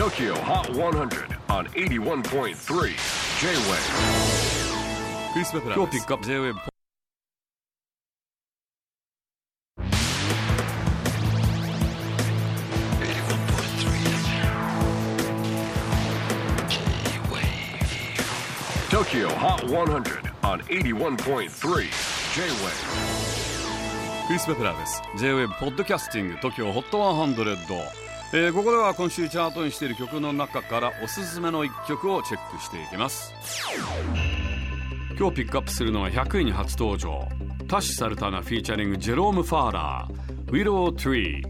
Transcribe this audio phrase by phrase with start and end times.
[0.00, 4.26] TOKYO HOT 100 on 81.3 J-WAVE
[5.32, 6.54] クリス・ベプラー今日ピックアップ J-WAVE
[18.90, 21.90] トキ o HOT 100 on 81.3
[22.34, 23.16] J-WAVE
[24.26, 26.96] クリス・ベプラーです J-WAVE ポッドキャスティング TOKYO HOT
[27.34, 33.33] 100、 えー、ここでは今週チャートにしている曲の中からおすすめの一曲をチェックしていきます。
[35.19, 37.27] 今日ピックアップするのは100位に初登場
[37.67, 41.43] タッシュ・サルタナ featuring ジェローム・ファーラー Willow Tree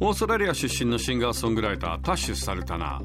[0.00, 3.00] オーストラリア出身のシンガーソングライタータッシュ・サルタナ。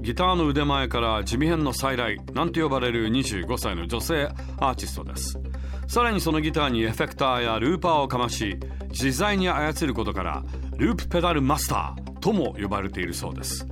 [0.00, 4.28] ギターの腕前から地味編の再来なんて呼ばれる25歳の女性
[4.58, 5.38] アーティストです。
[5.86, 8.58] さらにそのギターにエフェクターやルーパーをかまし
[8.90, 10.42] 自在に操ることから
[10.76, 12.13] ループペダルマスター。
[12.24, 13.66] とも呼ばれているそうです。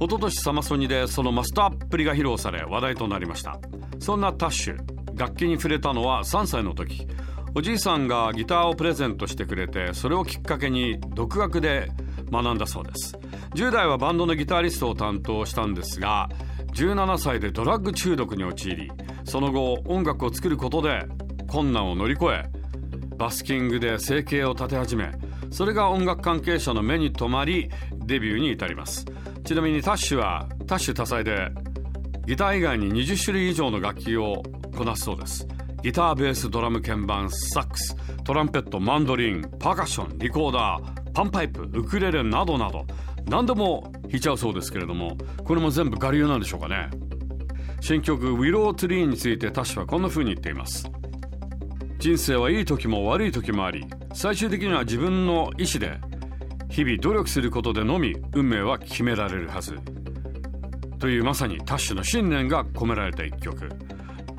[0.00, 3.60] 一昨年サマソニでそのマスターっぷりが披露され話題となりました。
[3.98, 4.78] そんなタッシュ
[5.14, 7.06] 楽器に触れたのは3歳の時。
[7.54, 11.90] おじいさんがギターをプレゼントしてくれてそれをきっかけに独学で
[12.32, 13.18] 学んだそうです。
[13.54, 16.30] 10代はバンドのギタリストを担当したんですが
[16.72, 18.90] 17歳でドラッグ中毒に陥り
[19.24, 21.06] その後音楽を作ることで
[21.46, 22.44] 困難を乗り越え
[23.18, 25.12] バスキングで生計を立て始め
[25.50, 27.70] それが音楽関係者の目に留まり
[28.04, 29.06] デビューに至ります。
[29.44, 31.50] ちなみにタッシュは多種多彩で
[32.26, 34.42] ギター以外に20種類以上の楽器を
[34.76, 35.46] こなすそうです。
[35.82, 42.84] ギターベースドラム鍵盤サックストランペットマンドリンパーカッションリコーダーパンパイプウクレレなどなど
[43.26, 46.90] 何でも弾いちゃうそうですけれどもこれも全部我流なんでしょうかね。
[47.80, 50.90] 新曲「ウィロー・トゥリー」についてタッシュはこんな風に言っています。
[52.06, 55.98] 人生はいい時も悪い時もあり最終的には自分の意志で
[56.70, 59.76] 日々努力することでのみ運命は決められるはず
[61.00, 63.68] というまさにタッシュの信念が込められた一曲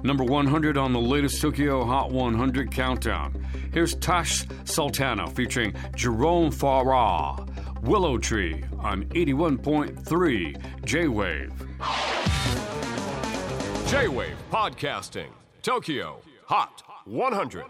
[0.01, 3.33] Number 100 on the latest Tokyo Hot 100 countdown.
[3.73, 7.35] Here's Tash Sultana featuring Jerome Farah,
[7.81, 11.51] Willow Tree on 81.3 J-Wave.
[13.87, 15.31] J-Wave Podcasting,
[15.61, 17.33] Tokyo Hot 100.
[17.33, 17.65] 100.